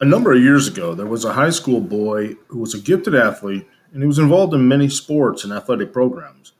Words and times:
A 0.00 0.06
number 0.06 0.32
of 0.32 0.42
years 0.42 0.66
ago, 0.66 0.94
there 0.94 1.06
was 1.06 1.26
a 1.26 1.34
high 1.34 1.50
school 1.50 1.80
boy 1.80 2.36
who 2.48 2.58
was 2.58 2.72
a 2.72 2.80
gifted 2.80 3.14
athlete 3.14 3.66
and 3.92 4.02
he 4.02 4.06
was 4.06 4.18
involved 4.18 4.54
in 4.54 4.66
many 4.66 4.88
sports 4.88 5.44
and 5.44 5.52
athletic 5.52 5.92
programs. 5.92 6.52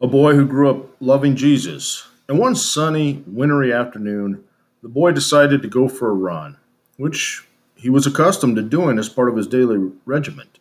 A 0.00 0.06
boy 0.06 0.34
who 0.34 0.46
grew 0.46 0.70
up 0.70 0.96
loving 1.00 1.34
Jesus. 1.34 2.06
And 2.28 2.38
one 2.38 2.54
sunny, 2.54 3.24
wintry 3.26 3.72
afternoon, 3.72 4.44
the 4.80 4.88
boy 4.88 5.10
decided 5.10 5.60
to 5.62 5.68
go 5.68 5.88
for 5.88 6.08
a 6.08 6.14
run, 6.14 6.56
which 6.96 7.46
he 7.74 7.90
was 7.90 8.06
accustomed 8.06 8.54
to 8.56 8.62
doing 8.62 8.98
as 8.98 9.08
part 9.08 9.28
of 9.28 9.36
his 9.36 9.48
daily 9.48 9.90
regiment. 10.06 10.60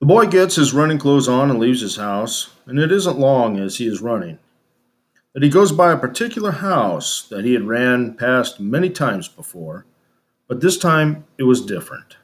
The 0.00 0.06
boy 0.06 0.26
gets 0.26 0.56
his 0.56 0.74
running 0.74 0.98
clothes 0.98 1.28
on 1.28 1.50
and 1.50 1.60
leaves 1.60 1.82
his 1.82 1.96
house, 1.96 2.50
and 2.66 2.80
it 2.80 2.90
isn't 2.90 3.18
long 3.18 3.58
as 3.60 3.76
he 3.76 3.86
is 3.86 4.02
running 4.02 4.38
that 5.34 5.42
he 5.42 5.48
goes 5.48 5.72
by 5.72 5.92
a 5.92 5.98
particular 5.98 6.52
house 6.52 7.26
that 7.28 7.44
he 7.44 7.52
had 7.52 7.64
ran 7.64 8.14
past 8.14 8.60
many 8.60 8.88
times 8.88 9.26
before, 9.26 9.84
but 10.54 10.60
this 10.60 10.78
time 10.78 11.24
it 11.36 11.42
was 11.42 11.66
different. 11.66 12.16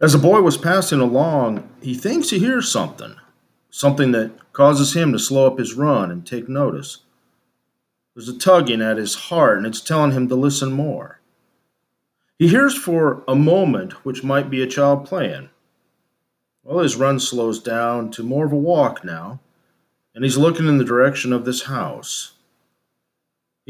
As 0.00 0.14
the 0.14 0.18
boy 0.18 0.40
was 0.40 0.56
passing 0.56 0.98
along, 0.98 1.68
he 1.82 1.92
thinks 1.92 2.30
he 2.30 2.38
hears 2.38 2.72
something, 2.72 3.16
something 3.68 4.12
that 4.12 4.30
causes 4.54 4.96
him 4.96 5.12
to 5.12 5.18
slow 5.18 5.46
up 5.46 5.58
his 5.58 5.74
run 5.74 6.10
and 6.10 6.26
take 6.26 6.48
notice. 6.48 7.00
There's 8.14 8.30
a 8.30 8.38
tugging 8.38 8.80
at 8.80 8.96
his 8.96 9.14
heart, 9.14 9.58
and 9.58 9.66
it's 9.66 9.82
telling 9.82 10.12
him 10.12 10.26
to 10.30 10.34
listen 10.34 10.72
more. 10.72 11.20
He 12.38 12.48
hears 12.48 12.74
for 12.74 13.24
a 13.28 13.34
moment 13.34 14.06
which 14.06 14.24
might 14.24 14.48
be 14.48 14.62
a 14.62 14.66
child 14.66 15.04
playing. 15.04 15.50
Well, 16.64 16.78
his 16.78 16.96
run 16.96 17.20
slows 17.20 17.62
down 17.62 18.10
to 18.12 18.22
more 18.22 18.46
of 18.46 18.52
a 18.52 18.56
walk 18.56 19.04
now 19.04 19.40
and 20.14 20.24
he's 20.24 20.38
looking 20.38 20.66
in 20.66 20.78
the 20.78 20.84
direction 20.84 21.30
of 21.30 21.44
this 21.44 21.64
house. 21.64 22.32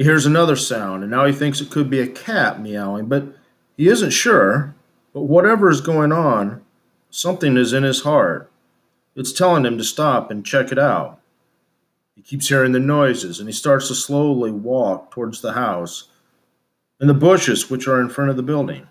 He 0.01 0.05
hears 0.05 0.25
another 0.25 0.57
sound, 0.57 1.03
and 1.03 1.11
now 1.11 1.27
he 1.27 1.33
thinks 1.35 1.61
it 1.61 1.71
could 1.71 1.91
be 1.91 2.01
a 2.01 2.07
cat 2.07 2.59
meowing, 2.59 3.05
but 3.05 3.37
he 3.77 3.87
isn't 3.87 4.13
sure. 4.13 4.75
But 5.13 5.25
whatever 5.25 5.69
is 5.69 5.83
going 5.83 6.11
on, 6.11 6.63
something 7.11 7.59
is 7.59 7.75
in 7.75 7.83
his 7.83 8.01
heart. 8.01 8.51
It's 9.15 9.31
telling 9.31 9.67
him 9.67 9.77
to 9.77 9.85
stop 9.85 10.31
and 10.31 10.43
check 10.43 10.73
it 10.73 10.79
out. 10.79 11.21
He 12.17 12.23
keeps 12.23 12.49
hearing 12.49 12.73
the 12.73 12.81
noises, 12.81 13.41
and 13.41 13.47
he 13.47 13.53
starts 13.53 13.89
to 13.89 13.95
slowly 13.95 14.51
walk 14.51 15.11
towards 15.11 15.43
the 15.43 15.53
house 15.53 16.09
and 16.99 17.11
the 17.11 17.13
bushes 17.13 17.69
which 17.69 17.87
are 17.87 18.01
in 18.01 18.09
front 18.09 18.31
of 18.31 18.37
the 18.37 18.43
building. 18.43 18.87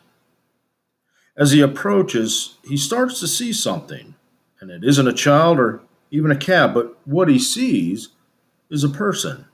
As 1.36 1.54
he 1.54 1.62
approaches, 1.62 2.60
he 2.64 2.78
starts 2.78 3.20
to 3.20 3.28
see 3.28 3.52
something, 3.52 4.14
and 4.62 4.70
it 4.70 4.84
isn't 4.84 5.08
a 5.08 5.14
child 5.14 5.60
or 5.60 5.82
even 6.12 6.30
a 6.30 6.36
cat, 6.36 6.76
but 6.76 6.96
what 7.08 7.30
he 7.30 7.40
sees 7.40 8.10
is 8.70 8.84
a 8.84 8.90
person. 8.90 9.46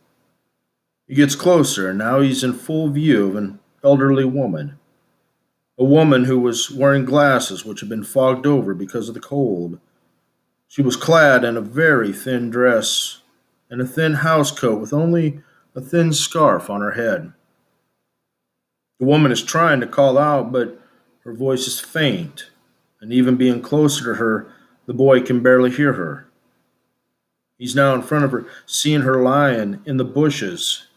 He 1.08 1.14
gets 1.14 1.36
closer, 1.36 1.90
and 1.90 2.00
now 2.00 2.20
he's 2.22 2.44
in 2.44 2.54
full 2.54 2.90
view 2.90 3.28
of 3.28 3.36
an 3.36 3.60
elderly 3.84 4.26
woman. 4.26 4.80
A 5.78 5.84
woman 5.84 6.24
who 6.24 6.40
was 6.40 6.72
wearing 6.72 7.06
glasses 7.06 7.64
which 7.64 7.82
had 7.82 7.90
been 7.90 8.04
fogged 8.04 8.48
over 8.48 8.74
because 8.74 9.08
of 9.08 9.14
the 9.14 9.22
cold. 9.22 9.80
She 10.68 10.82
was 10.82 10.96
clad 10.96 11.44
in 11.44 11.58
a 11.58 11.62
very 11.62 12.12
thin 12.12 12.50
dress 12.50 13.22
and 13.70 13.82
a 13.82 13.86
thin 13.86 14.16
house 14.16 14.52
coat 14.52 14.80
with 14.80 14.94
only 14.94 15.42
a 15.76 15.82
thin 15.82 16.12
scarf 16.14 16.70
on 16.70 16.82
her 16.82 16.92
head. 16.92 17.34
The 19.00 19.06
woman 19.06 19.32
is 19.32 19.44
trying 19.44 19.82
to 19.82 19.88
call 19.88 20.18
out, 20.18 20.52
but 20.52 20.82
her 21.24 21.34
voice 21.34 21.68
is 21.68 21.80
faint, 21.80 22.50
and 23.02 23.12
even 23.12 23.36
being 23.36 23.62
closer 23.62 24.06
to 24.06 24.16
her, 24.16 24.52
the 24.86 24.94
boy 24.94 25.22
can 25.22 25.44
barely 25.44 25.70
hear 25.70 25.94
her. 25.94 26.28
He's 27.58 27.76
now 27.76 27.94
in 27.94 28.02
front 28.02 28.26
of 28.26 28.32
her, 28.32 28.46
seeing 28.66 29.02
her 29.02 29.22
lying 29.22 29.82
in 29.86 29.98
the 29.98 30.06
bushes. 30.06 30.88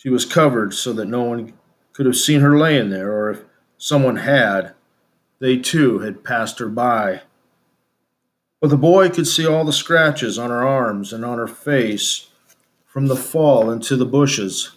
She 0.00 0.08
was 0.08 0.24
covered 0.24 0.72
so 0.72 0.94
that 0.94 1.08
no 1.08 1.24
one 1.24 1.52
could 1.92 2.06
have 2.06 2.16
seen 2.16 2.40
her 2.40 2.58
laying 2.58 2.88
there, 2.88 3.12
or 3.12 3.28
if 3.32 3.42
someone 3.76 4.16
had, 4.16 4.72
they 5.40 5.58
too 5.58 5.98
had 5.98 6.24
passed 6.24 6.58
her 6.58 6.70
by. 6.70 7.20
But 8.62 8.70
the 8.70 8.78
boy 8.78 9.10
could 9.10 9.26
see 9.26 9.46
all 9.46 9.62
the 9.62 9.74
scratches 9.74 10.38
on 10.38 10.48
her 10.48 10.66
arms 10.66 11.12
and 11.12 11.22
on 11.22 11.36
her 11.36 11.46
face 11.46 12.30
from 12.86 13.08
the 13.08 13.16
fall 13.16 13.70
into 13.70 13.94
the 13.94 14.06
bushes. 14.06 14.72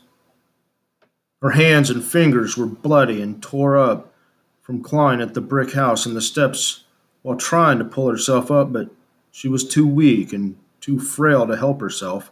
Her 1.41 1.51
hands 1.51 1.89
and 1.89 2.03
fingers 2.03 2.57
were 2.57 2.65
bloody 2.65 3.21
and 3.21 3.41
tore 3.41 3.77
up 3.77 4.13
from 4.61 4.83
clawing 4.83 5.21
at 5.21 5.35
the 5.35 5.39
brick 5.39 5.71
house 5.71 6.05
and 6.05 6.17
the 6.17 6.21
steps 6.21 6.83
while 7.21 7.37
trying 7.37 7.79
to 7.79 7.85
pull 7.85 8.09
herself 8.09 8.51
up, 8.51 8.73
but 8.73 8.89
she 9.31 9.47
was 9.47 9.65
too 9.65 9.87
weak 9.87 10.33
and 10.33 10.57
too 10.81 10.99
frail 10.99 11.47
to 11.47 11.55
help 11.55 11.79
herself. 11.79 12.29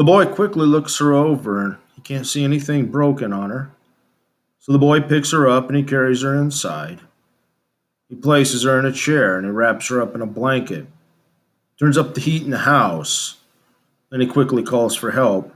The 0.00 0.04
boy 0.04 0.24
quickly 0.24 0.64
looks 0.64 0.96
her 0.96 1.12
over 1.12 1.62
and 1.62 1.76
he 1.94 2.00
can't 2.00 2.26
see 2.26 2.42
anything 2.42 2.86
broken 2.86 3.34
on 3.34 3.50
her. 3.50 3.70
So 4.58 4.72
the 4.72 4.78
boy 4.78 5.02
picks 5.02 5.30
her 5.32 5.46
up 5.46 5.68
and 5.68 5.76
he 5.76 5.82
carries 5.82 6.22
her 6.22 6.34
inside. 6.34 7.00
He 8.08 8.14
places 8.14 8.62
her 8.62 8.78
in 8.78 8.86
a 8.86 8.92
chair 8.92 9.36
and 9.36 9.44
he 9.44 9.50
wraps 9.50 9.88
her 9.88 10.00
up 10.00 10.14
in 10.14 10.22
a 10.22 10.26
blanket, 10.26 10.86
turns 11.78 11.98
up 11.98 12.14
the 12.14 12.22
heat 12.22 12.42
in 12.42 12.48
the 12.48 12.60
house, 12.60 13.40
then 14.10 14.22
he 14.22 14.26
quickly 14.26 14.62
calls 14.62 14.96
for 14.96 15.10
help. 15.10 15.54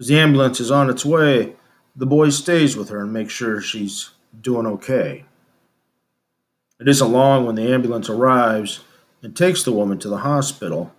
As 0.00 0.06
the 0.06 0.18
ambulance 0.18 0.58
is 0.58 0.70
on 0.70 0.88
its 0.88 1.04
way, 1.04 1.56
the 1.94 2.06
boy 2.06 2.30
stays 2.30 2.74
with 2.74 2.88
her 2.88 3.02
and 3.02 3.12
makes 3.12 3.34
sure 3.34 3.60
she's 3.60 4.12
doing 4.40 4.64
okay. 4.66 5.26
It 6.80 6.88
isn't 6.88 7.12
long 7.12 7.44
when 7.44 7.56
the 7.56 7.70
ambulance 7.70 8.08
arrives 8.08 8.80
and 9.22 9.36
takes 9.36 9.62
the 9.62 9.72
woman 9.72 9.98
to 9.98 10.08
the 10.08 10.16
hospital. 10.24 10.94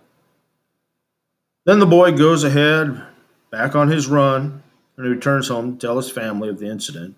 Then 1.66 1.80
the 1.80 1.86
boy 1.86 2.12
goes 2.12 2.44
ahead, 2.44 3.02
back 3.50 3.74
on 3.74 3.88
his 3.88 4.06
run, 4.06 4.62
and 4.96 5.04
he 5.04 5.12
returns 5.12 5.48
home 5.48 5.72
to 5.76 5.86
tell 5.86 5.96
his 5.96 6.08
family 6.08 6.48
of 6.48 6.60
the 6.60 6.68
incident. 6.68 7.16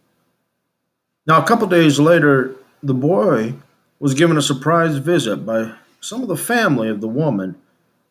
Now, 1.27 1.43
a 1.43 1.47
couple 1.47 1.67
days 1.67 2.01
later, 2.01 2.57
the 2.83 2.95
boy 2.95 3.57
was 4.01 4.15
given 4.15 4.39
a 4.39 4.43
surprise 4.43 4.97
visit 4.97 5.45
by 5.45 5.75
some 6.01 6.23
of 6.23 6.29
the 6.29 6.37
family 6.37 6.89
of 6.89 7.03
the 7.03 7.09
woman 7.09 7.57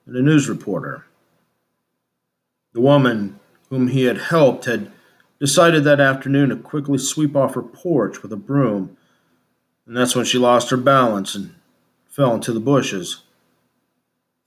and 0.05 0.15
a 0.15 0.21
news 0.21 0.47
reporter. 0.47 1.05
The 2.73 2.81
woman 2.81 3.39
whom 3.71 3.87
he 3.87 4.03
had 4.03 4.19
helped 4.19 4.65
had 4.65 4.91
decided 5.39 5.85
that 5.85 5.99
afternoon 5.99 6.49
to 6.49 6.55
quickly 6.55 6.99
sweep 6.99 7.35
off 7.35 7.55
her 7.55 7.63
porch 7.63 8.21
with 8.21 8.31
a 8.31 8.37
broom, 8.37 8.95
and 9.87 9.97
that's 9.97 10.15
when 10.15 10.25
she 10.25 10.37
lost 10.37 10.69
her 10.69 10.77
balance 10.77 11.33
and 11.33 11.55
fell 12.05 12.35
into 12.35 12.53
the 12.53 12.59
bushes. 12.59 13.23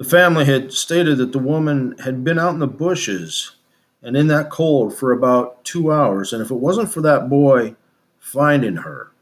The 0.00 0.09
family 0.09 0.47
had 0.47 0.72
stated 0.72 1.19
that 1.19 1.33
the 1.33 1.38
woman 1.38 1.94
had 1.99 2.25
been 2.25 2.38
out 2.38 2.55
in 2.55 2.59
the 2.59 2.66
bushes 2.66 3.56
and 4.03 4.16
in 4.16 4.28
that 4.28 4.49
cold 4.49 4.97
for 4.97 5.12
about 5.12 5.62
two 5.62 5.93
hours, 5.93 6.33
and 6.33 6.41
if 6.41 6.50
it 6.50 6.55
wasn't 6.55 6.91
for 6.91 7.03
that 7.03 7.28
boy 7.28 7.77
finding 8.19 8.77
her, 8.77 9.12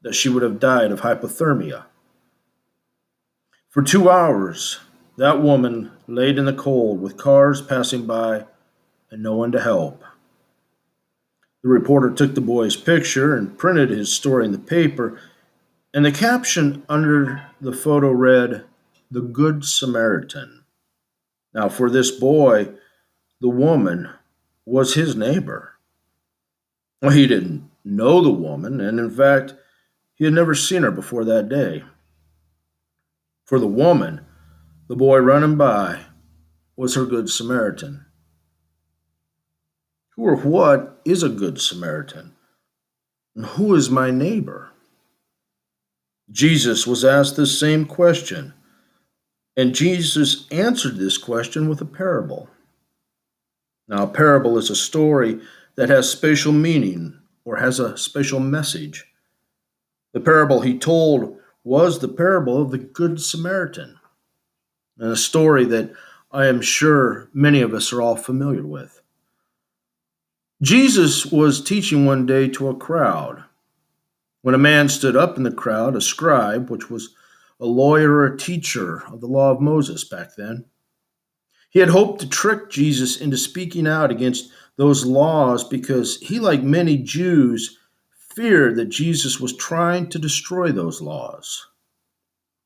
that 0.00 0.14
she 0.14 0.30
would 0.30 0.42
have 0.42 0.58
died 0.58 0.92
of 0.92 1.02
hypothermia. 1.02 1.84
For 3.68 3.82
two 3.82 4.08
hours, 4.08 4.80
that 5.18 5.42
woman 5.42 5.90
laid 6.06 6.38
in 6.38 6.46
the 6.46 6.54
cold 6.54 7.02
with 7.02 7.18
cars 7.18 7.60
passing 7.60 8.06
by 8.06 8.46
and 9.10 9.22
no 9.22 9.36
one 9.36 9.52
to 9.52 9.60
help. 9.60 10.02
The 11.62 11.68
reporter 11.68 12.10
took 12.10 12.34
the 12.34 12.40
boy's 12.40 12.76
picture 12.76 13.36
and 13.36 13.58
printed 13.58 13.90
his 13.90 14.10
story 14.10 14.46
in 14.46 14.52
the 14.52 14.58
paper 14.58 15.20
and 15.92 16.02
the 16.02 16.12
caption 16.12 16.82
under 16.88 17.50
the 17.60 17.74
photo 17.74 18.10
read, 18.10 18.64
The 19.10 19.22
Good 19.22 19.64
Samaritan. 19.64 20.64
Now, 21.54 21.68
for 21.68 21.88
this 21.88 22.10
boy, 22.10 22.68
the 23.40 23.48
woman 23.48 24.10
was 24.66 24.94
his 24.94 25.16
neighbor. 25.16 25.74
Well, 27.00 27.12
he 27.12 27.26
didn't 27.26 27.70
know 27.84 28.22
the 28.22 28.30
woman, 28.30 28.80
and 28.80 28.98
in 28.98 29.10
fact, 29.10 29.54
he 30.14 30.24
had 30.24 30.34
never 30.34 30.54
seen 30.54 30.82
her 30.82 30.90
before 30.90 31.24
that 31.24 31.48
day. 31.48 31.84
For 33.44 33.58
the 33.58 33.66
woman, 33.66 34.26
the 34.88 34.96
boy 34.96 35.18
running 35.18 35.56
by 35.56 36.06
was 36.76 36.94
her 36.94 37.06
Good 37.06 37.30
Samaritan. 37.30 38.04
Who 40.16 40.24
or 40.24 40.36
what 40.36 41.00
is 41.04 41.22
a 41.22 41.28
Good 41.28 41.60
Samaritan? 41.60 42.34
And 43.34 43.46
who 43.46 43.74
is 43.74 43.88
my 43.88 44.10
neighbor? 44.10 44.70
Jesus 46.30 46.86
was 46.86 47.04
asked 47.04 47.36
this 47.36 47.58
same 47.58 47.86
question, 47.86 48.52
and 49.58 49.74
Jesus 49.74 50.46
answered 50.52 50.96
this 50.96 51.18
question 51.18 51.68
with 51.68 51.80
a 51.80 51.84
parable. 51.84 52.48
Now, 53.88 54.04
a 54.04 54.06
parable 54.06 54.56
is 54.56 54.70
a 54.70 54.76
story 54.76 55.40
that 55.74 55.88
has 55.88 56.08
spatial 56.08 56.52
meaning 56.52 57.18
or 57.44 57.56
has 57.56 57.80
a 57.80 57.98
spatial 57.98 58.38
message. 58.38 59.04
The 60.12 60.20
parable 60.20 60.60
he 60.60 60.78
told 60.78 61.38
was 61.64 61.98
the 61.98 62.06
parable 62.06 62.62
of 62.62 62.70
the 62.70 62.78
Good 62.78 63.20
Samaritan, 63.20 63.98
and 64.96 65.10
a 65.10 65.16
story 65.16 65.64
that 65.64 65.92
I 66.30 66.46
am 66.46 66.62
sure 66.62 67.28
many 67.34 67.60
of 67.60 67.74
us 67.74 67.92
are 67.92 68.00
all 68.00 68.16
familiar 68.16 68.64
with. 68.64 69.02
Jesus 70.62 71.26
was 71.26 71.64
teaching 71.64 72.06
one 72.06 72.26
day 72.26 72.48
to 72.50 72.68
a 72.68 72.76
crowd 72.76 73.42
when 74.42 74.54
a 74.54 74.58
man 74.58 74.88
stood 74.88 75.16
up 75.16 75.36
in 75.36 75.42
the 75.42 75.50
crowd, 75.50 75.96
a 75.96 76.00
scribe, 76.00 76.70
which 76.70 76.88
was 76.88 77.16
a 77.60 77.66
lawyer 77.66 78.12
or 78.12 78.26
a 78.26 78.38
teacher 78.38 79.02
of 79.12 79.20
the 79.20 79.26
law 79.26 79.50
of 79.50 79.60
Moses 79.60 80.04
back 80.04 80.36
then, 80.36 80.64
he 81.70 81.80
had 81.80 81.88
hoped 81.88 82.20
to 82.20 82.28
trick 82.28 82.70
Jesus 82.70 83.20
into 83.20 83.36
speaking 83.36 83.86
out 83.86 84.10
against 84.10 84.50
those 84.76 85.04
laws 85.04 85.64
because 85.64 86.18
he, 86.18 86.38
like 86.38 86.62
many 86.62 86.96
Jews, 86.96 87.78
feared 88.34 88.76
that 88.76 88.88
Jesus 88.88 89.40
was 89.40 89.56
trying 89.56 90.08
to 90.10 90.18
destroy 90.18 90.70
those 90.70 91.00
laws. 91.00 91.66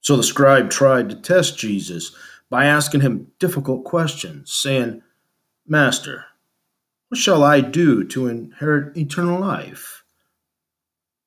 So 0.02 0.16
the 0.16 0.22
scribe 0.22 0.70
tried 0.70 1.08
to 1.08 1.16
test 1.16 1.58
Jesus 1.58 2.14
by 2.50 2.66
asking 2.66 3.00
him 3.00 3.28
difficult 3.38 3.84
questions, 3.84 4.52
saying, 4.52 5.02
Master, 5.66 6.26
what 7.08 7.18
shall 7.18 7.42
I 7.42 7.60
do 7.60 8.04
to 8.04 8.26
inherit 8.26 8.96
eternal 8.96 9.40
life? 9.40 10.04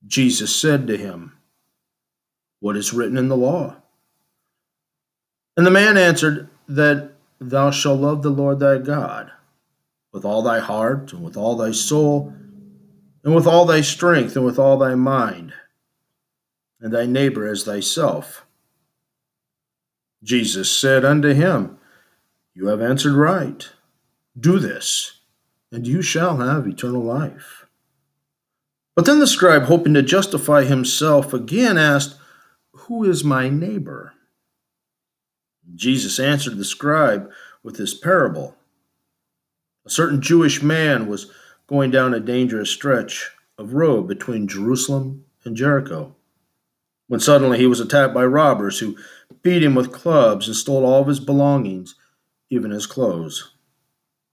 Jesus 0.05 0.55
said 0.55 0.87
to 0.87 0.97
him, 0.97 1.37
What 2.59 2.77
is 2.77 2.93
written 2.93 3.17
in 3.17 3.27
the 3.27 3.37
law? 3.37 3.75
And 5.57 5.65
the 5.65 5.71
man 5.71 5.97
answered, 5.97 6.49
That 6.67 7.11
thou 7.39 7.71
shalt 7.71 8.01
love 8.01 8.21
the 8.23 8.29
Lord 8.29 8.59
thy 8.59 8.77
God 8.77 9.31
with 10.15 10.23
all 10.23 10.41
thy 10.41 10.59
heart, 10.59 11.11
and 11.11 11.21
with 11.21 11.35
all 11.35 11.57
thy 11.57 11.71
soul, 11.71 12.33
and 13.25 13.35
with 13.35 13.45
all 13.45 13.65
thy 13.65 13.81
strength, 13.81 14.37
and 14.37 14.45
with 14.45 14.57
all 14.57 14.77
thy 14.77 14.95
mind, 14.95 15.51
and 16.79 16.93
thy 16.93 17.05
neighbor 17.05 17.45
as 17.45 17.65
thyself. 17.65 18.45
Jesus 20.23 20.71
said 20.71 21.03
unto 21.03 21.33
him, 21.33 21.77
You 22.53 22.67
have 22.67 22.81
answered 22.81 23.13
right. 23.13 23.69
Do 24.39 24.57
this, 24.57 25.19
and 25.69 25.85
you 25.85 26.01
shall 26.01 26.37
have 26.37 26.65
eternal 26.65 27.03
life. 27.03 27.65
But 28.95 29.05
then 29.05 29.19
the 29.19 29.27
scribe, 29.27 29.63
hoping 29.63 29.95
to 29.95 30.01
justify 30.01 30.63
himself, 30.63 31.33
again 31.33 31.77
asked, 31.77 32.15
Who 32.87 33.03
is 33.03 33.23
my 33.23 33.49
neighbor? 33.49 34.13
Jesus 35.73 36.19
answered 36.19 36.57
the 36.57 36.65
scribe 36.65 37.31
with 37.63 37.77
this 37.77 37.93
parable 37.93 38.55
A 39.85 39.89
certain 39.89 40.21
Jewish 40.21 40.61
man 40.61 41.07
was 41.07 41.31
going 41.67 41.89
down 41.89 42.13
a 42.13 42.19
dangerous 42.19 42.69
stretch 42.69 43.31
of 43.57 43.73
road 43.73 44.07
between 44.07 44.47
Jerusalem 44.47 45.25
and 45.43 45.55
Jericho 45.55 46.15
when 47.07 47.19
suddenly 47.19 47.57
he 47.57 47.67
was 47.67 47.79
attacked 47.79 48.13
by 48.13 48.25
robbers 48.25 48.79
who 48.79 48.97
beat 49.41 49.63
him 49.63 49.75
with 49.75 49.91
clubs 49.91 50.47
and 50.47 50.55
stole 50.55 50.85
all 50.85 51.01
of 51.01 51.07
his 51.07 51.19
belongings, 51.19 51.95
even 52.49 52.71
his 52.71 52.87
clothes. 52.87 53.51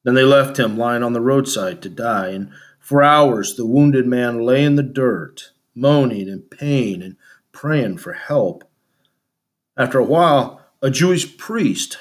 Then 0.05 0.15
they 0.15 0.25
left 0.25 0.59
him 0.59 0.79
lying 0.79 1.03
on 1.03 1.13
the 1.13 1.21
roadside 1.21 1.83
to 1.83 1.89
die, 1.89 2.29
and 2.29 2.51
for 2.79 3.03
hours 3.03 3.55
the 3.55 3.67
wounded 3.67 4.07
man 4.07 4.41
lay 4.41 4.65
in 4.65 4.77
the 4.77 4.83
dirt, 4.83 5.53
moaning 5.75 6.29
in 6.29 6.41
pain 6.43 7.03
and 7.03 7.17
praying 7.53 7.99
for 7.99 8.13
help. 8.13 8.65
After 9.77 9.99
a 9.99 10.05
while, 10.05 10.61
a 10.83 10.91
Jewish 10.91 11.37
priest, 11.37 11.99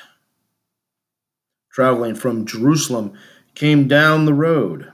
traveling 1.70 2.16
from 2.16 2.46
Jerusalem, 2.46 3.14
came 3.54 3.88
down 3.88 4.26
the 4.26 4.34
road. 4.34 4.92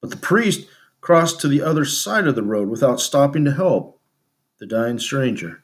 But 0.00 0.10
the 0.10 0.16
priest 0.16 0.68
crossed 1.00 1.40
to 1.40 1.48
the 1.48 1.62
other 1.62 1.84
side 1.84 2.26
of 2.26 2.34
the 2.34 2.42
road 2.42 2.68
without 2.68 3.00
stopping 3.00 3.44
to 3.44 3.52
help 3.52 4.00
the 4.58 4.66
dying 4.66 4.98
stranger. 4.98 5.62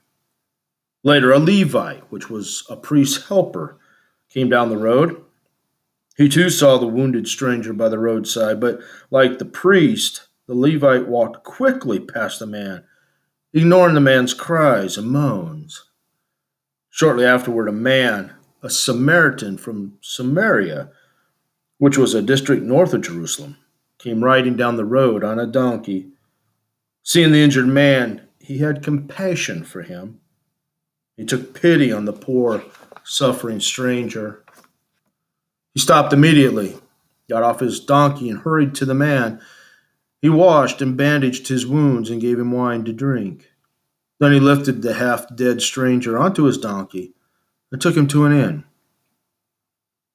Later, 1.04 1.32
a 1.32 1.38
Levite, 1.38 2.10
which 2.10 2.30
was 2.30 2.64
a 2.70 2.76
priest's 2.76 3.28
helper, 3.28 3.78
came 4.28 4.48
down 4.48 4.70
the 4.70 4.76
road. 4.76 5.22
He 6.16 6.28
too 6.28 6.50
saw 6.50 6.78
the 6.78 6.86
wounded 6.86 7.26
stranger 7.26 7.72
by 7.72 7.88
the 7.88 7.98
roadside, 7.98 8.60
but 8.60 8.80
like 9.10 9.38
the 9.38 9.44
priest, 9.44 10.28
the 10.46 10.54
Levite 10.54 11.08
walked 11.08 11.42
quickly 11.44 11.98
past 11.98 12.38
the 12.38 12.46
man, 12.46 12.84
ignoring 13.52 13.94
the 13.94 14.00
man's 14.00 14.34
cries 14.34 14.96
and 14.96 15.10
moans. 15.10 15.84
Shortly 16.90 17.24
afterward, 17.24 17.68
a 17.68 17.72
man, 17.72 18.32
a 18.62 18.70
Samaritan 18.70 19.58
from 19.58 19.98
Samaria, 20.00 20.90
which 21.78 21.98
was 21.98 22.14
a 22.14 22.22
district 22.22 22.62
north 22.62 22.94
of 22.94 23.02
Jerusalem, 23.02 23.56
came 23.98 24.24
riding 24.24 24.56
down 24.56 24.76
the 24.76 24.84
road 24.84 25.24
on 25.24 25.38
a 25.38 25.46
donkey. 25.46 26.08
Seeing 27.02 27.32
the 27.32 27.42
injured 27.42 27.66
man, 27.66 28.28
he 28.38 28.58
had 28.58 28.82
compassion 28.82 29.64
for 29.64 29.82
him. 29.82 30.20
He 31.16 31.24
took 31.24 31.60
pity 31.60 31.92
on 31.92 32.04
the 32.04 32.12
poor, 32.12 32.64
suffering 33.04 33.60
stranger. 33.60 34.44
He 35.74 35.80
stopped 35.80 36.12
immediately, 36.12 36.76
got 37.28 37.42
off 37.42 37.60
his 37.60 37.80
donkey, 37.80 38.28
and 38.30 38.40
hurried 38.40 38.74
to 38.76 38.84
the 38.84 38.94
man. 38.94 39.40
He 40.22 40.28
washed 40.28 40.80
and 40.80 40.96
bandaged 40.96 41.48
his 41.48 41.66
wounds 41.66 42.08
and 42.08 42.20
gave 42.20 42.38
him 42.38 42.52
wine 42.52 42.84
to 42.84 42.92
drink. 42.92 43.50
Then 44.20 44.32
he 44.32 44.38
lifted 44.38 44.80
the 44.80 44.94
half 44.94 45.26
dead 45.34 45.60
stranger 45.60 46.16
onto 46.16 46.44
his 46.44 46.56
donkey 46.56 47.12
and 47.72 47.80
took 47.80 47.96
him 47.96 48.06
to 48.06 48.24
an 48.24 48.32
inn. 48.32 48.64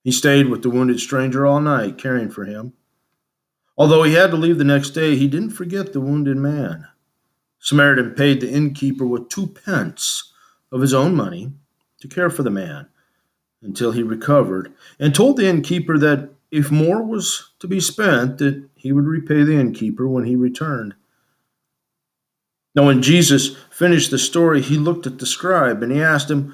He 0.05 0.13
stayed 0.13 0.47
with 0.47 0.61
the 0.61 0.69
wounded 0.69 1.01
stranger 1.01 1.45
all 1.45 1.59
night, 1.59 1.97
caring 1.97 2.29
for 2.29 2.45
him. 2.45 2.71
Although 3.77 4.03
he 4.03 4.13
had 4.13 4.31
to 4.31 4.37
leave 4.37 4.57
the 4.57 4.63
next 4.63 4.91
day, 4.91 5.17
he 5.17 5.27
didn't 5.27 5.49
forget 5.49 5.91
the 5.91 5.99
wounded 5.99 6.37
man. 6.37 6.87
Samaritan 7.59 8.11
paid 8.11 8.39
the 8.39 8.49
innkeeper 8.49 9.05
with 9.05 9.27
two 9.27 9.47
pence 9.47 10.31
of 10.71 10.79
his 10.79 10.93
own 10.93 11.15
money 11.15 11.51
to 11.99 12.07
care 12.07 12.29
for 12.29 12.43
the 12.43 12.49
man 12.49 12.87
until 13.61 13.91
he 13.91 14.03
recovered, 14.03 14.71
and 14.99 15.13
told 15.13 15.35
the 15.35 15.47
innkeeper 15.47 15.97
that 15.97 16.29
if 16.51 16.71
more 16.71 17.03
was 17.03 17.51
to 17.59 17.67
be 17.67 17.79
spent, 17.79 18.37
that 18.37 18.69
he 18.75 18.91
would 18.91 19.05
repay 19.05 19.43
the 19.43 19.59
innkeeper 19.59 20.07
when 20.07 20.25
he 20.25 20.35
returned. 20.35 20.95
Now, 22.75 22.85
when 22.85 23.01
Jesus 23.01 23.55
finished 23.71 24.11
the 24.11 24.19
story, 24.19 24.61
he 24.61 24.77
looked 24.77 25.07
at 25.07 25.19
the 25.19 25.25
scribe 25.25 25.81
and 25.81 25.91
he 25.91 26.01
asked 26.01 26.29
him, 26.29 26.53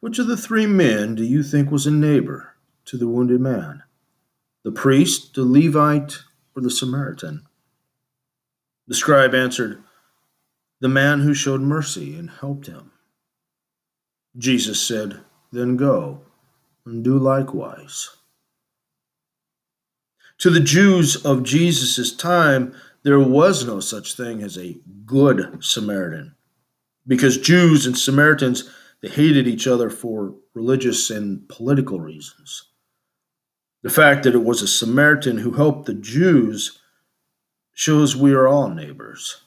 Which 0.00 0.18
of 0.18 0.26
the 0.26 0.36
three 0.36 0.66
men 0.66 1.14
do 1.14 1.22
you 1.22 1.42
think 1.42 1.70
was 1.70 1.86
a 1.86 1.90
neighbor 1.90 2.54
to 2.86 2.96
the 2.96 3.08
wounded 3.08 3.40
man? 3.40 3.82
The 4.64 4.72
priest, 4.72 5.34
the 5.34 5.44
Levite, 5.44 6.20
or 6.56 6.62
the 6.62 6.70
Samaritan? 6.70 7.46
The 8.88 8.94
scribe 8.94 9.34
answered, 9.34 9.82
The 10.80 10.88
man 10.88 11.20
who 11.20 11.34
showed 11.34 11.60
mercy 11.60 12.16
and 12.16 12.30
helped 12.30 12.66
him. 12.66 12.90
Jesus 14.36 14.80
said, 14.82 15.20
Then 15.52 15.76
go 15.76 16.22
and 16.84 17.04
do 17.04 17.18
likewise. 17.18 18.08
To 20.40 20.48
the 20.50 20.60
Jews 20.60 21.16
of 21.24 21.42
Jesus' 21.42 22.16
time, 22.16 22.74
there 23.02 23.20
was 23.20 23.66
no 23.66 23.78
such 23.78 24.14
thing 24.14 24.42
as 24.42 24.56
a 24.56 24.78
good 25.04 25.62
Samaritan 25.62 26.34
because 27.06 27.36
Jews 27.36 27.86
and 27.86 27.96
Samaritans 27.96 28.68
they 29.02 29.08
hated 29.08 29.46
each 29.46 29.66
other 29.66 29.88
for 29.88 30.34
religious 30.54 31.10
and 31.10 31.48
political 31.48 32.00
reasons. 32.00 32.68
The 33.82 33.90
fact 33.90 34.24
that 34.24 34.34
it 34.34 34.44
was 34.44 34.60
a 34.60 34.68
Samaritan 34.68 35.38
who 35.38 35.52
helped 35.52 35.86
the 35.86 35.94
Jews 35.94 36.78
shows 37.72 38.16
we 38.16 38.32
are 38.32 38.46
all 38.48 38.68
neighbors. 38.68 39.42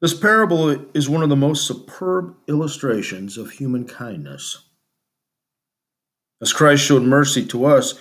This 0.00 0.14
parable 0.14 0.70
is 0.94 1.08
one 1.08 1.22
of 1.22 1.28
the 1.28 1.36
most 1.36 1.66
superb 1.66 2.34
illustrations 2.46 3.36
of 3.36 3.52
human 3.52 3.86
kindness. 3.86 4.64
As 6.40 6.52
Christ 6.52 6.84
showed 6.84 7.02
mercy 7.02 7.44
to 7.46 7.64
us, 7.64 7.98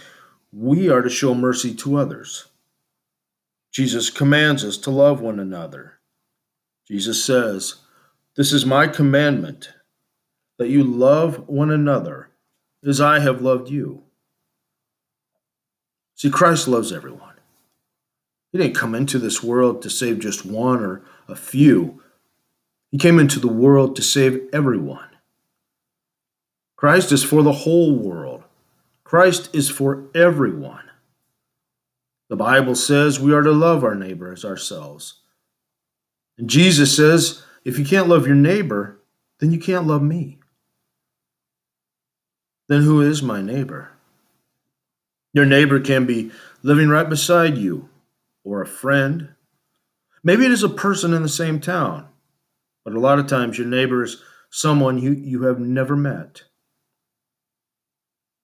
we 0.52 0.90
are 0.90 1.02
to 1.02 1.10
show 1.10 1.34
mercy 1.34 1.74
to 1.76 1.98
others. 1.98 2.48
Jesus 3.72 4.10
commands 4.10 4.64
us 4.64 4.78
to 4.80 4.92
love 4.92 5.22
one 5.22 5.40
another. 5.40 6.00
Jesus 6.88 7.24
says, 7.24 7.76
This 8.36 8.54
is 8.54 8.66
my 8.66 8.88
commandment, 8.88 9.74
that 10.58 10.70
you 10.70 10.84
love 10.84 11.48
one 11.48 11.70
another 11.70 12.30
as 12.86 13.02
I 13.02 13.20
have 13.20 13.42
loved 13.42 13.70
you. 13.70 14.04
See, 16.16 16.30
Christ 16.30 16.68
loves 16.68 16.92
everyone. 16.92 17.36
He 18.52 18.58
didn't 18.58 18.76
come 18.76 18.96
into 18.96 19.20
this 19.20 19.44
world 19.44 19.82
to 19.82 19.90
save 19.90 20.20
just 20.20 20.46
one 20.46 20.84
or 20.84 21.04
a 21.28 21.36
few, 21.36 22.02
He 22.90 22.98
came 22.98 23.20
into 23.20 23.40
the 23.40 23.48
world 23.48 23.96
to 23.98 24.02
save 24.02 24.48
everyone. 24.54 25.10
Christ 26.78 27.12
is 27.12 27.24
for 27.24 27.44
the 27.44 27.52
whole 27.52 27.96
world, 27.96 28.44
Christ 29.08 29.56
is 29.56 29.70
for 29.70 30.10
everyone. 30.14 30.84
The 32.30 32.36
Bible 32.36 32.76
says 32.76 33.22
we 33.22 33.34
are 33.34 33.42
to 33.42 33.54
love 33.54 33.86
our 33.86 33.96
neighbor 33.96 34.34
as 34.34 34.44
ourselves. 34.44 35.22
And 36.38 36.50
Jesus 36.50 36.94
says, 36.94 37.42
if 37.64 37.80
you 37.80 37.86
can't 37.86 38.10
love 38.10 38.28
your 38.28 38.36
neighbor, 38.36 39.00
then 39.40 39.54
you 39.54 39.60
can't 39.60 39.88
love 39.88 40.02
me. 40.02 40.40
Then 42.68 42.82
who 42.82 43.00
is 43.00 43.24
my 43.24 43.42
neighbor? 43.42 43.94
Your 45.32 45.46
neighbor 45.46 45.80
can 45.80 46.06
be 46.06 46.32
living 46.62 46.90
right 46.90 47.08
beside 47.08 47.58
you, 47.58 47.88
or 48.44 48.62
a 48.62 48.68
friend. 48.68 49.30
Maybe 50.22 50.44
it 50.44 50.52
is 50.52 50.64
a 50.64 50.70
person 50.70 51.14
in 51.14 51.22
the 51.22 51.30
same 51.30 51.62
town, 51.62 52.10
but 52.84 52.94
a 52.94 53.00
lot 53.00 53.20
of 53.20 53.28
times 53.28 53.58
your 53.58 53.68
neighbor 53.68 54.04
is 54.04 54.22
someone 54.50 54.98
you, 54.98 55.14
you 55.14 55.44
have 55.44 55.62
never 55.62 55.96
met. 55.96 56.44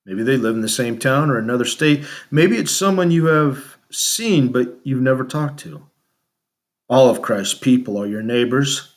Maybe 0.06 0.24
they 0.24 0.38
live 0.38 0.56
in 0.56 0.62
the 0.62 0.70
same 0.70 0.98
town 0.98 1.30
or 1.30 1.38
another 1.38 1.66
state. 1.66 2.06
Maybe 2.30 2.58
it's 2.58 2.76
someone 2.76 3.12
you 3.12 3.26
have 3.28 3.78
seen 3.90 4.52
but 4.52 4.80
you've 4.84 5.02
never 5.02 5.24
talked 5.24 5.60
to. 5.62 5.86
All 6.90 7.10
of 7.10 7.22
Christ's 7.22 7.54
people 7.54 7.98
are 7.98 8.08
your 8.08 8.22
neighbors. 8.24 8.96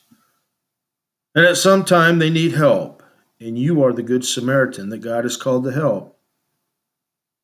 And 1.33 1.45
at 1.45 1.55
some 1.57 1.85
time 1.85 2.19
they 2.19 2.29
need 2.29 2.53
help, 2.53 3.03
and 3.39 3.57
you 3.57 3.83
are 3.83 3.93
the 3.93 4.03
good 4.03 4.25
Samaritan 4.25 4.89
that 4.89 4.97
God 4.99 5.23
has 5.23 5.37
called 5.37 5.63
to 5.65 5.71
help. 5.71 6.17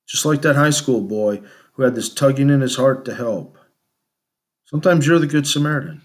just 0.05 0.25
like 0.25 0.41
that 0.41 0.55
high 0.55 0.70
school 0.70 1.01
boy 1.01 1.41
who 1.74 1.84
had 1.84 1.96
this 1.96 2.13
tugging 2.13 2.50
in 2.50 2.62
his 2.62 2.75
heart 2.75 3.05
to 3.05 3.15
help. 3.15 3.58
Sometimes 4.65 5.08
you're 5.08 5.20
the 5.20 5.27
Good 5.27 5.48
Samaritan 5.48 6.01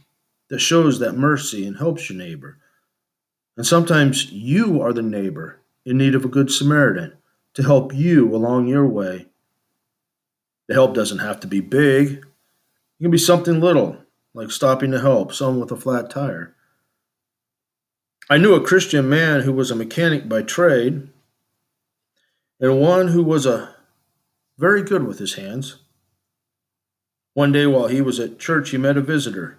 that 0.48 0.60
shows 0.60 0.98
that 0.98 1.12
mercy 1.12 1.66
and 1.66 1.76
helps 1.76 2.08
your 2.08 2.18
neighbor. 2.18 2.58
And 3.56 3.66
sometimes 3.66 4.30
you 4.30 4.80
are 4.80 4.92
the 4.92 5.02
neighbor 5.02 5.60
in 5.84 5.98
need 5.98 6.14
of 6.14 6.24
a 6.24 6.28
Good 6.28 6.50
Samaritan 6.50 7.14
to 7.54 7.62
help 7.62 7.94
you 7.94 8.34
along 8.34 8.68
your 8.68 8.86
way. 8.86 9.26
The 10.68 10.74
help 10.74 10.94
doesn't 10.94 11.18
have 11.18 11.40
to 11.40 11.46
be 11.46 11.60
big, 11.60 12.24
it 13.00 13.02
can 13.02 13.10
be 13.10 13.18
something 13.18 13.60
little, 13.60 13.96
like 14.34 14.50
stopping 14.50 14.90
to 14.90 15.00
help 15.00 15.32
someone 15.32 15.60
with 15.60 15.72
a 15.72 15.76
flat 15.76 16.10
tire. 16.10 16.54
I 18.30 18.36
knew 18.36 18.54
a 18.54 18.64
Christian 18.64 19.08
man 19.08 19.42
who 19.42 19.52
was 19.52 19.70
a 19.70 19.76
mechanic 19.76 20.28
by 20.28 20.42
trade 20.42 21.08
and 22.60 22.80
one 22.80 23.08
who 23.08 23.22
was 23.22 23.46
a 23.46 23.74
very 24.58 24.82
good 24.82 25.06
with 25.06 25.18
his 25.18 25.34
hands. 25.34 25.76
One 27.34 27.52
day 27.52 27.66
while 27.66 27.86
he 27.86 28.00
was 28.00 28.18
at 28.18 28.38
church, 28.38 28.70
he 28.70 28.78
met 28.78 28.96
a 28.96 29.00
visitor, 29.00 29.58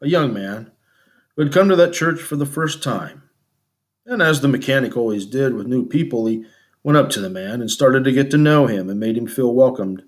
a 0.00 0.08
young 0.08 0.32
man, 0.32 0.70
who 1.34 1.42
had 1.42 1.52
come 1.52 1.68
to 1.70 1.76
that 1.76 1.94
church 1.94 2.20
for 2.20 2.36
the 2.36 2.46
first 2.46 2.82
time. 2.82 3.22
And 4.06 4.20
as 4.20 4.42
the 4.42 4.48
mechanic 4.48 4.96
always 4.96 5.24
did 5.24 5.54
with 5.54 5.66
new 5.66 5.86
people, 5.86 6.26
he 6.26 6.44
went 6.84 6.98
up 6.98 7.10
to 7.10 7.20
the 7.20 7.30
man 7.30 7.60
and 7.60 7.70
started 7.70 8.04
to 8.04 8.12
get 8.12 8.30
to 8.30 8.38
know 8.38 8.66
him 8.66 8.88
and 8.88 9.00
made 9.00 9.16
him 9.16 9.26
feel 9.26 9.52
welcomed. 9.52 10.04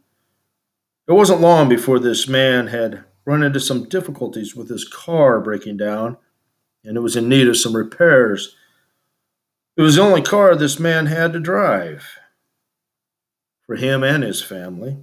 It 1.09 1.13
wasn't 1.13 1.41
long 1.41 1.69
before 1.69 1.99
this 1.99 2.29
man 2.29 2.69
had 2.69 3.05
run 3.25 3.43
into 3.43 3.59
some 3.59 3.89
difficulties 3.89 4.55
with 4.55 4.69
his 4.69 4.85
car 4.85 5.41
breaking 5.41 5.79
down, 5.79 6.19
and 6.85 6.97
it 6.97 7.01
was 7.01 7.17
in 7.17 7.29
need 7.29 7.49
of 7.49 7.57
some 7.57 7.75
repairs. 7.75 8.55
It 9.77 9.83
was 9.83 9.97
the 9.97 10.03
only 10.03 10.23
car 10.23 10.55
this 10.55 10.79
man 10.79 11.07
had 11.07 11.33
to 11.33 11.41
drive 11.41 12.07
for 13.67 13.77
him 13.77 14.05
and 14.05 14.23
his 14.23 14.43
family. 14.43 14.97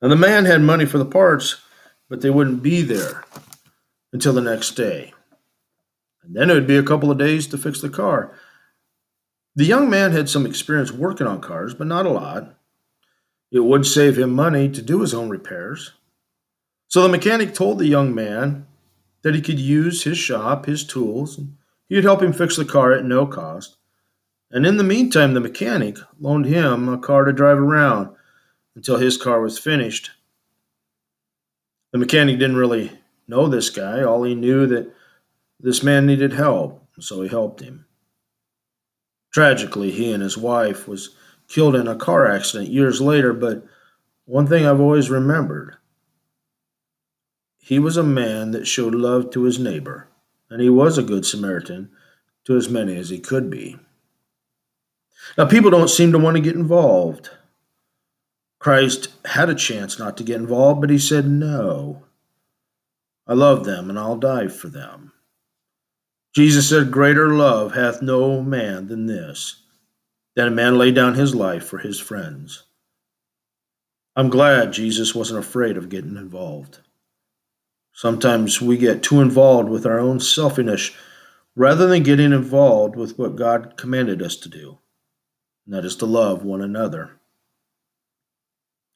And 0.00 0.12
the 0.12 0.16
man 0.16 0.44
had 0.44 0.62
money 0.62 0.86
for 0.86 0.98
the 0.98 1.04
parts, 1.04 1.56
but 2.08 2.20
they 2.20 2.30
wouldn't 2.30 2.62
be 2.62 2.82
there 2.82 3.24
until 4.12 4.32
the 4.32 4.40
next 4.40 4.72
day. 4.72 5.12
And 6.22 6.34
then 6.34 6.50
it 6.50 6.54
would 6.54 6.66
be 6.66 6.76
a 6.76 6.82
couple 6.82 7.10
of 7.10 7.18
days 7.18 7.46
to 7.48 7.58
fix 7.58 7.80
the 7.80 7.88
car. 7.88 8.32
The 9.56 9.64
young 9.64 9.90
man 9.90 10.12
had 10.12 10.28
some 10.28 10.46
experience 10.46 10.92
working 10.92 11.26
on 11.26 11.40
cars, 11.40 11.74
but 11.74 11.86
not 11.86 12.06
a 12.06 12.10
lot. 12.10 12.54
It 13.50 13.60
would 13.60 13.84
save 13.84 14.16
him 14.16 14.32
money 14.32 14.68
to 14.68 14.80
do 14.80 15.00
his 15.00 15.12
own 15.12 15.28
repairs. 15.28 15.92
So 16.88 17.02
the 17.02 17.08
mechanic 17.08 17.52
told 17.54 17.78
the 17.78 17.86
young 17.86 18.14
man 18.14 18.66
that 19.22 19.34
he 19.34 19.40
could 19.40 19.58
use 19.58 20.04
his 20.04 20.18
shop, 20.18 20.66
his 20.66 20.84
tools, 20.84 21.36
and 21.36 21.56
he'd 21.88 22.04
help 22.04 22.22
him 22.22 22.32
fix 22.32 22.56
the 22.56 22.64
car 22.64 22.92
at 22.92 23.04
no 23.04 23.26
cost. 23.26 23.76
And 24.52 24.66
in 24.66 24.76
the 24.76 24.84
meantime, 24.84 25.34
the 25.34 25.40
mechanic 25.40 25.98
loaned 26.18 26.46
him 26.46 26.88
a 26.88 26.98
car 26.98 27.24
to 27.24 27.32
drive 27.32 27.58
around 27.58 28.10
until 28.74 28.96
his 28.96 29.16
car 29.16 29.40
was 29.40 29.58
finished. 29.58 30.10
The 31.92 31.98
mechanic 31.98 32.38
didn't 32.38 32.56
really 32.56 32.92
know 33.26 33.48
this 33.48 33.70
guy. 33.70 34.02
All 34.02 34.22
he 34.22 34.34
knew 34.34 34.66
that 34.66 34.92
this 35.58 35.82
man 35.82 36.06
needed 36.06 36.32
help, 36.32 36.86
so 36.98 37.22
he 37.22 37.28
helped 37.28 37.60
him. 37.60 37.86
Tragically, 39.32 39.90
he 39.90 40.12
and 40.12 40.22
his 40.22 40.36
wife 40.36 40.88
was 40.88 41.10
killed 41.48 41.76
in 41.76 41.86
a 41.88 41.96
car 41.96 42.26
accident 42.26 42.70
years 42.70 43.00
later, 43.00 43.32
but 43.32 43.64
one 44.24 44.46
thing 44.46 44.66
I've 44.66 44.80
always 44.80 45.10
remembered 45.10 45.76
he 47.58 47.78
was 47.78 47.96
a 47.96 48.02
man 48.02 48.50
that 48.50 48.66
showed 48.66 48.96
love 48.96 49.30
to 49.30 49.44
his 49.44 49.58
neighbor, 49.58 50.08
and 50.48 50.60
he 50.60 50.68
was 50.68 50.98
a 50.98 51.04
good 51.04 51.24
Samaritan 51.24 51.90
to 52.44 52.56
as 52.56 52.68
many 52.68 52.96
as 52.96 53.10
he 53.10 53.20
could 53.20 53.48
be. 53.48 53.78
Now, 55.38 55.46
people 55.46 55.70
don't 55.70 55.88
seem 55.88 56.10
to 56.10 56.18
want 56.18 56.36
to 56.36 56.42
get 56.42 56.56
involved. 56.56 57.30
Christ 58.58 59.10
had 59.24 59.48
a 59.48 59.54
chance 59.54 60.00
not 60.00 60.16
to 60.16 60.24
get 60.24 60.40
involved, 60.40 60.80
but 60.80 60.90
he 60.90 60.98
said, 60.98 61.28
No. 61.28 62.02
I 63.26 63.34
love 63.34 63.64
them, 63.64 63.88
and 63.88 63.98
I'll 63.98 64.16
die 64.16 64.48
for 64.48 64.66
them. 64.66 65.12
Jesus 66.34 66.68
said, 66.68 66.90
Greater 66.90 67.30
love 67.30 67.74
hath 67.74 68.02
no 68.02 68.42
man 68.42 68.88
than 68.88 69.06
this, 69.06 69.62
that 70.36 70.48
a 70.48 70.50
man 70.50 70.78
lay 70.78 70.92
down 70.92 71.14
his 71.14 71.34
life 71.34 71.64
for 71.64 71.78
his 71.78 71.98
friends. 71.98 72.64
I'm 74.16 74.28
glad 74.28 74.72
Jesus 74.72 75.14
wasn't 75.14 75.40
afraid 75.40 75.76
of 75.76 75.88
getting 75.88 76.16
involved. 76.16 76.80
Sometimes 77.92 78.60
we 78.60 78.76
get 78.76 79.02
too 79.02 79.20
involved 79.20 79.68
with 79.68 79.86
our 79.86 79.98
own 79.98 80.20
selfishness 80.20 80.90
rather 81.56 81.86
than 81.86 82.02
getting 82.02 82.32
involved 82.32 82.96
with 82.96 83.18
what 83.18 83.36
God 83.36 83.76
commanded 83.76 84.22
us 84.22 84.36
to 84.36 84.48
do 84.48 84.78
and 85.70 85.76
that 85.76 85.84
is 85.84 85.94
to 85.96 86.06
love 86.06 86.44
one 86.44 86.60
another. 86.60 87.20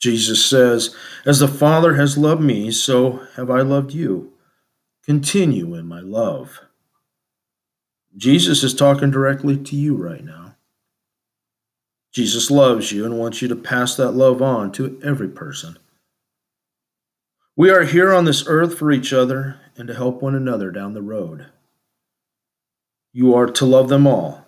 Jesus 0.00 0.44
says, 0.44 0.94
As 1.24 1.38
the 1.38 1.46
Father 1.46 1.94
has 1.94 2.18
loved 2.18 2.42
me, 2.42 2.72
so 2.72 3.20
have 3.36 3.48
I 3.48 3.60
loved 3.60 3.92
you. 3.92 4.32
Continue 5.04 5.76
in 5.76 5.86
my 5.86 6.00
love. 6.00 6.60
Jesus 8.16 8.62
is 8.62 8.74
talking 8.74 9.10
directly 9.10 9.56
to 9.56 9.76
you 9.76 9.96
right 9.96 10.24
now. 10.24 10.54
Jesus 12.12 12.50
loves 12.50 12.92
you 12.92 13.04
and 13.04 13.18
wants 13.18 13.42
you 13.42 13.48
to 13.48 13.56
pass 13.56 13.96
that 13.96 14.12
love 14.12 14.40
on 14.40 14.70
to 14.72 15.00
every 15.02 15.28
person. 15.28 15.76
We 17.56 17.70
are 17.70 17.84
here 17.84 18.12
on 18.12 18.24
this 18.24 18.44
earth 18.46 18.78
for 18.78 18.92
each 18.92 19.12
other 19.12 19.60
and 19.76 19.88
to 19.88 19.94
help 19.94 20.22
one 20.22 20.34
another 20.34 20.70
down 20.70 20.94
the 20.94 21.02
road. 21.02 21.46
You 23.12 23.34
are 23.34 23.46
to 23.46 23.64
love 23.64 23.88
them 23.88 24.06
all. 24.06 24.44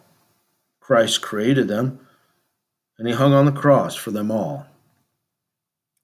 Christ 0.80 1.22
created 1.22 1.66
them 1.66 2.00
and 2.98 3.08
he 3.08 3.14
hung 3.14 3.32
on 3.32 3.44
the 3.44 3.52
cross 3.52 3.94
for 3.94 4.10
them 4.10 4.30
all. 4.30 4.66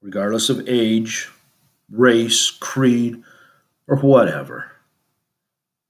Regardless 0.00 0.50
of 0.50 0.68
age, 0.68 1.30
race, 1.90 2.50
creed, 2.50 3.22
or 3.86 3.96
whatever, 3.96 4.72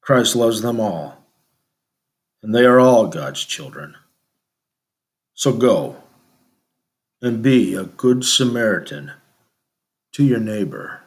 Christ 0.02 0.37
loves 0.37 0.61
them 0.61 0.81
all, 0.81 1.22
and 2.43 2.55
they 2.55 2.65
are 2.65 2.81
all 2.81 3.07
God's 3.07 3.45
children. 3.45 3.95
So 5.35 5.53
go 5.53 5.97
and 7.21 7.43
be 7.43 7.75
a 7.75 7.85
good 7.85 8.25
Samaritan 8.25 9.13
to 10.13 10.25
your 10.25 10.41
neighbor. 10.41 11.02